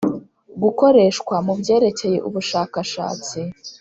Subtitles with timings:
[0.63, 3.39] gukoreshwa mu byerekeye ubushakashatsi